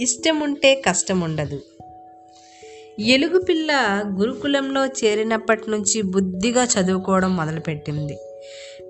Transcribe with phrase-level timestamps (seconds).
[0.00, 1.58] ఇష్టం ఉంటే కష్టం ఉండదు
[3.00, 3.72] ఎలుగు పిల్ల
[4.18, 8.16] గురుకులంలో చేరినప్పటి నుంచి బుద్ధిగా చదువుకోవడం మొదలుపెట్టింది.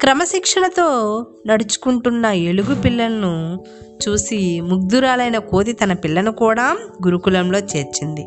[0.00, 0.86] క్రమశిక్షణతో
[1.46, 3.64] నడుచుకుంటున్న ఎలుగు పిల్లలను
[4.02, 6.76] చూసి ముగ్ధురాలైన కోతి తన పిల్లను కూడా
[7.06, 8.26] గురుకులంలో చేర్చింది.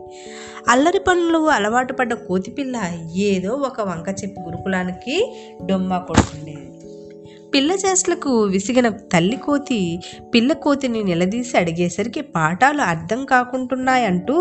[0.68, 2.76] అల్లరి పనులు అలవాటు పడ్డ కోతి పిల్ల
[3.16, 5.16] ఏదో ఒక వంక చెప్పి గురుకులానికి
[5.66, 6.68] డొమ్మ కొడుతుండేది.
[7.54, 10.00] పిల్ల చేష్టలకు విసిగిన తల్లి కోతి
[10.34, 14.36] పిల్ల కోతిని నిలదీసి అడిగేసరికి పాఠాలు అర్థం కాకుంటున్నాయంటూ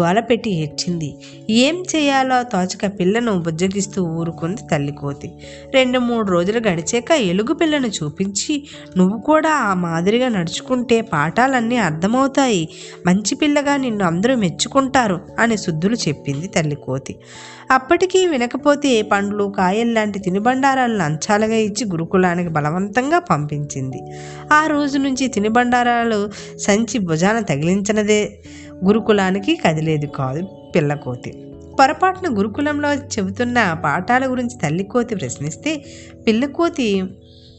[0.00, 1.14] గోల పెట్టి ఏడ్చింది.
[1.50, 5.32] ఏం చేయాలో తోచక పిల్లను బుజ్జగిస్తూ ఊరుకుంది తల్లి కోతి.
[5.74, 8.64] రెండు మూడు రోజులు గడిచాక ఎలుగు పిల్లను చూపించి
[8.96, 12.68] నువ్వు కూడా ఆ మాదిరిగా నడుచుకుంటే పాఠాలన్నీ అర్థమవుతాయి.
[13.06, 17.16] మంచి పిల్లగా నిన్ను అందరూ మెచ్చుకుంటారు అని శుద్ధులు చెప్పింది తల్లి కోతి.
[17.70, 24.00] అప్పటికీ వినకపోతే పండ్లు కాయల్లాంటి తినుబండారాలను లంచాలుగా ఇచ్చి గురుకులానికి బలవంతంగా పంపించింది.
[24.52, 28.38] ఆ రోజు నుంచి తినిబండారాలు సంచి భుజాన తగిలించినదే
[28.84, 31.50] గురుకులానికి కదిలేదు కాదు పిల్లకోతి.
[31.80, 35.84] పొరపాటున గురుకులంలో చెబుతున్న పాఠాల గురించి తల్లి కోతి ప్రశ్నిస్తే
[36.26, 37.02] పిల్లకోతి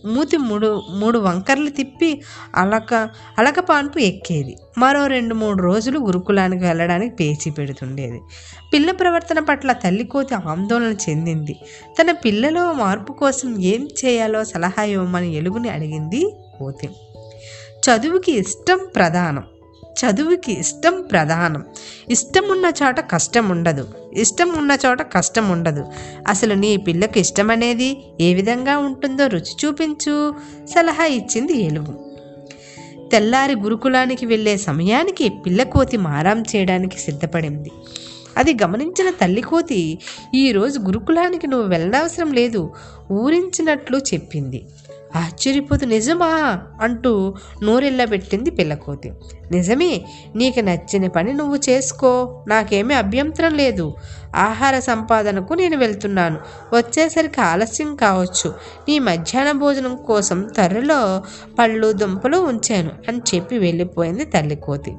[0.06, 2.22] మూతి మూడు మూడు వంకర్లు తిప్పి
[2.56, 4.58] అలక అలక పాన్పు ఎక్కేది.
[4.78, 8.22] మరో రెండు మూడు రోజులు గురుకులానికి వెళ్ళడానికి పేచి పెడుతుండేది.
[8.74, 11.56] పిల్ల ప్రవర్తన పట్ల తల్లి కోతి ఆందోళన చెందింది.
[12.02, 16.90] తన పిల్లలో మార్పు కోసం ఏం చేయాలో సలహా ఇవ్వమని ఎలుగుని అడిగింది కోతి.
[17.86, 19.44] చదువుకి ఇష్టం ప్రధానం.
[20.00, 21.64] చదువుకి ఇష్టం ప్రధానం.
[22.10, 25.86] ఇష్టం ఉన్న చోట కష్టం ఉండదు ఇష్టం ఉన్న చోట కష్టం ఉండదు
[26.28, 27.90] అసలు నీ పిల్లకు ఇష్టం అనేది
[28.22, 30.34] ఏ విధంగా ఉంటుందో రుచి చూపించు.
[30.66, 31.94] సలహా ఇచ్చింది ఏలుగు
[33.12, 37.72] తెల్లారి గురుకులానికి వెళ్ళే సమయానికి పిల్లకోతి మారాం చేయడానికి సిద్ధపడింది.
[38.38, 40.00] అది గమనించిన తల్లి కోతి
[40.36, 42.74] ఈరోజు గురుకులానికి నువ్వు వెళ్ళనవసరం లేదు.
[43.12, 44.66] ఊరించినట్లు చెప్పింది.
[45.16, 46.62] ఆశ్చర్యపోతూ నిజమా?
[46.82, 49.12] అంటూ నోరెళ్ళబెట్టింది పిల్లకోతి.
[49.52, 50.06] నిజమే
[50.36, 53.96] నీకు నచ్చిన పని నువ్వు చేసుకో నాకేమీ అభ్యంతరం లేదు.
[54.36, 56.38] ఆహార సంపాదనకు నేను వెళ్తున్నాను.
[56.74, 58.50] వచ్చేసరికి ఆలస్యం కావచ్చు.
[58.90, 61.24] నీ మధ్యాహ్న భోజనం కోసం తర్రలో
[61.60, 64.96] పళ్ళు దుంపలు ఉంచాను అని చెప్పి వెళ్ళిపోయింది తల్లి కోతి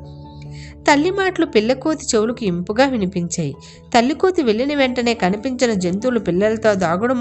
[0.88, 3.54] తల్లి మాటలు పిల్లకోతి చెవులకు ఇంపుగా వినిపించాయి.
[3.94, 7.14] తల్లికోతి వెళ్ళిన వెంటనే కనిపించిన జంతువులు పిల్లలతో దాగుడు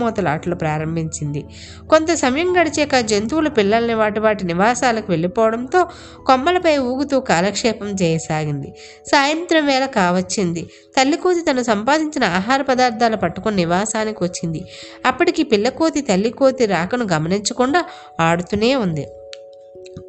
[0.55, 1.45] ప్రారంభించింది.
[1.89, 5.87] కొంత సమయం గడిచాక జంతువులు పిల్లల్ని వాటి వాటి నివాసాలకు వెళ్ళిపోవడంతో
[6.25, 8.73] కొమ్మలపై ఊగుతూ కాలక్షేపం చేయసాగింది.
[9.11, 10.63] సాయంత్రం వేళ కావచ్చింది.
[10.97, 14.61] తల్లికోతి తను సంపాదించిన ఆహార పదార్థాలు పట్టుకుని నివాసానికి వచ్చింది.
[15.05, 17.85] అప్పటికి పిల్లకోతి తల్లికోతి రాకను గమనించకుండా
[18.19, 19.07] ఆడుతూనే ఉంది.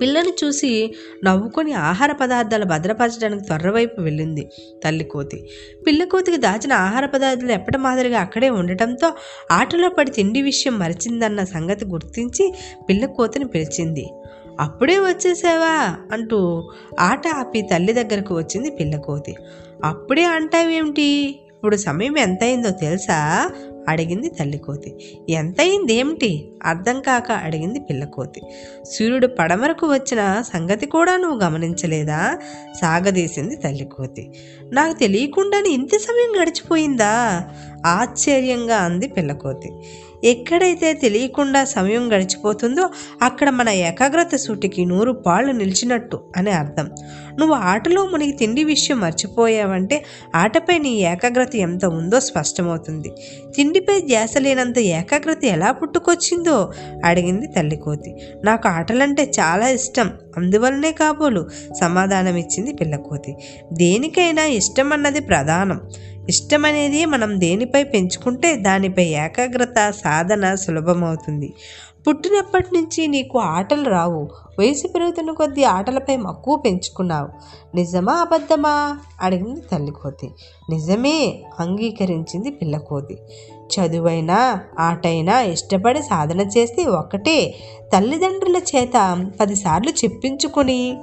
[0.00, 4.50] పిల్లని చూసి నవ్వుకొని ఆహార పదార్థాలు భద్రపరచడానికి త్వరవైపు వెళ్ళింది
[4.84, 5.48] తల్లి కోతి.
[5.86, 9.12] పిల్ల కోతికి దాచిన ఆహార పదార్థాలు ఎప్పటి మాదిరిగా అక్కడే ఉండటంతో
[9.50, 12.54] ఆటలో పడి తిండి విషయం మరిచిందన్న సంగతి గుర్తించి
[12.88, 14.06] పిల్ల కోతిని పిలిచింది.
[14.60, 15.96] అప్పుడే వచ్చేసావా?
[16.12, 16.70] అంటూ
[17.00, 19.36] ఆట ఆపి తల్లి దగ్గరకు వచ్చింది పిల్ల కోతి.
[19.84, 21.40] అప్పుడే అంటావేమిటి?
[21.56, 23.50] ఇప్పుడు సమయం ఎంతయిందో తెలుసా?
[23.88, 24.94] అడిగింది తల్లికోతి
[25.28, 28.42] ఎంతయింది ఏమిటి అర్థం కాక అడిగింది పిల్లకోతి
[28.90, 32.38] సూర్యుడు పడమరకు వచ్చిన సంగతి కూడా నువ్వు గమనించలేదా?
[32.80, 34.30] సాగదీసింది తల్లికోతి
[34.72, 37.44] నాకు తెలియకుండానే ఇంత సమయం గడిచిపోయిందా?
[37.86, 39.70] ఆశ్చర్యంగా అంది పిల్లకోతి
[40.24, 42.90] ఎక్కడైతే తెలియకుండా సమయం గడిచిపోతుందో
[43.22, 46.90] అక్కడ మన ఏకాగ్రత సూటికి నూరు పాళ్ళు నిలిచినట్టు అని అర్థం.
[47.38, 50.04] నువ్వు ఆటలో మునిగి తిండి విషయం మర్చిపోయావంటే
[50.34, 53.12] ఆటపై నీ ఏకాగ్రత ఎంత ఉందో స్పష్టమవుతుంది.
[53.56, 56.72] తిండిపై ధ్యాస లేనంత ఏకాగ్రత ఎలా పుట్టుకొచ్చిందో?
[57.04, 58.14] అడిగింది తల్లి కోతి.
[58.44, 60.10] నాకు ఆటలంటే చాలా ఇష్టం.
[60.36, 61.48] అందువలనే కాబోలు
[61.80, 63.36] సమాధానం ఇచ్చింది పిల్లకోతి
[63.72, 65.80] దేనికైనా ఇష్టం అన్నది ప్రధానం.
[66.28, 71.52] ఇష్టం అనేది మనం దేనిపై పెంచుకుంటే దానిపై ఏకాగ్రత సాధన సులభమవుతుంది.
[72.08, 74.28] పుట్టినప్పటి నుంచి నీకు ఆటలు రావు.
[74.58, 77.28] వయసు పెరుగుతున్న కొద్దీ ఆటలపై మక్కువ పెంచుకున్నావు.
[77.74, 78.98] నిజమా అబద్ధమా?
[79.20, 80.30] అడిగింది తల్లికోతి
[80.70, 83.18] నిజమే అంగీకరించింది పిల్లకోతి
[83.74, 87.54] చదువైనా ఆటైనా ఇష్టపడి సాధన చేస్తే ఒకటే
[87.92, 90.96] తల్లిదండ్రుల చేత పదిసార్లు చెప్పించుకొని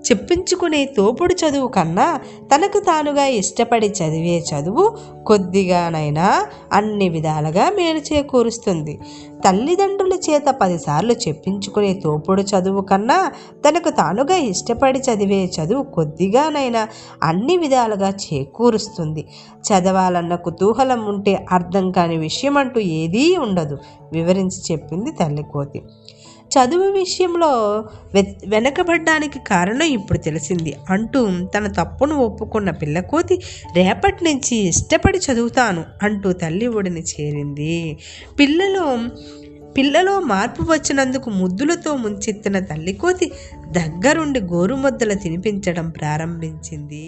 [0.00, 2.20] చెప్పించుకునే తోపుడు చదువు కన్నా
[2.54, 4.96] తనకు తానుగా ఇష్టపడి చదివే చదువు
[5.26, 9.00] కొద్దిగానైనా అన్ని విధాలుగా మేలు చేకూరుస్తుంది.
[9.44, 13.32] తల్లిదండ్రుల చేత పదిసార్లు చెప్పించుకునే తోపుడు చదువు కన్నా
[13.68, 16.88] తనకు తానుగా ఇష్టపడి చదివే చదువు కొద్దిగానైనా
[17.22, 19.28] అన్ని విధాలుగా చేకూరుస్తుంది.
[19.68, 23.78] చదవాలన్న కుతూహలం ఉంటే అర్థం కాని విషయం అంటూ ఏదీ ఉండదు.
[24.12, 25.82] వివరించి చెప్పింది తల్లి కోతి.
[26.50, 27.50] చదువు విషయంలో
[28.14, 30.76] వె వెనకబడ్డానికి కారణం ఇప్పుడు తెలిసింది.
[30.90, 31.20] అంటూ
[31.54, 33.36] తన తప్పును ఒప్పుకున్న పిల్లకోతి
[33.76, 37.74] రేపటి నుంచి ఇష్టపడి చదువుతాను అంటూ తల్లి ఒడిని చేరింది.
[38.38, 38.84] పిల్లలు
[39.76, 43.26] పిల్లలో మార్పు వచ్చినందుకు ముద్దులతో ముంచెత్తిన తల్లికోతి
[43.72, 47.06] దగ్గరుండి గోరుముద్దలు తినిపించడం ప్రారంభించింది.